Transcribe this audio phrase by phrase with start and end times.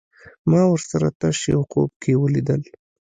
[0.49, 2.61] ما ورسره تش يو خوب کې وليدل